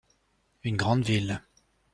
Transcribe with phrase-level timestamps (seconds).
[0.63, 1.43] Une grande ville.